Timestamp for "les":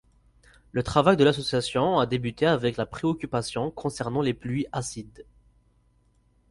4.23-4.33